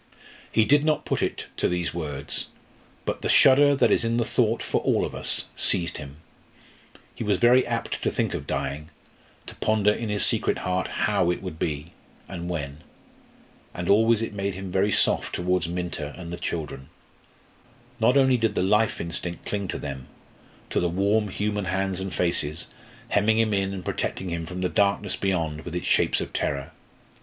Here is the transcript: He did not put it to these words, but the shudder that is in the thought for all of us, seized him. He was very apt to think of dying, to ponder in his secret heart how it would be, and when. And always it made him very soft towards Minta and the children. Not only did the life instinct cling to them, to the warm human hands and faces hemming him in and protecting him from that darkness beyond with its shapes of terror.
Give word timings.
He 0.51 0.65
did 0.65 0.83
not 0.83 1.05
put 1.05 1.21
it 1.21 1.45
to 1.57 1.67
these 1.67 1.93
words, 1.93 2.47
but 3.05 3.21
the 3.21 3.29
shudder 3.29 3.75
that 3.75 3.91
is 3.91 4.03
in 4.03 4.17
the 4.17 4.25
thought 4.25 4.63
for 4.63 4.81
all 4.81 5.05
of 5.05 5.13
us, 5.13 5.45
seized 5.55 5.97
him. 5.97 6.15
He 7.13 7.23
was 7.23 7.37
very 7.37 7.63
apt 7.67 8.01
to 8.01 8.09
think 8.09 8.33
of 8.33 8.47
dying, 8.47 8.89
to 9.45 9.53
ponder 9.53 9.93
in 9.93 10.09
his 10.09 10.25
secret 10.25 10.57
heart 10.65 10.87
how 10.87 11.29
it 11.29 11.43
would 11.43 11.59
be, 11.59 11.93
and 12.27 12.49
when. 12.49 12.81
And 13.75 13.87
always 13.87 14.23
it 14.23 14.33
made 14.33 14.55
him 14.55 14.71
very 14.71 14.91
soft 14.91 15.35
towards 15.35 15.67
Minta 15.69 16.15
and 16.17 16.33
the 16.33 16.37
children. 16.37 16.89
Not 17.99 18.17
only 18.17 18.37
did 18.37 18.55
the 18.55 18.63
life 18.63 18.99
instinct 18.99 19.45
cling 19.45 19.67
to 19.67 19.77
them, 19.77 20.07
to 20.71 20.79
the 20.79 20.89
warm 20.89 21.27
human 21.27 21.65
hands 21.65 21.99
and 21.99 22.11
faces 22.11 22.65
hemming 23.09 23.37
him 23.37 23.53
in 23.53 23.71
and 23.71 23.85
protecting 23.85 24.31
him 24.31 24.47
from 24.47 24.61
that 24.61 24.73
darkness 24.73 25.15
beyond 25.15 25.61
with 25.61 25.75
its 25.75 25.85
shapes 25.85 26.19
of 26.19 26.33
terror. 26.33 26.71